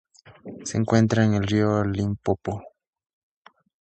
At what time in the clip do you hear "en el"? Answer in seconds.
1.25-1.43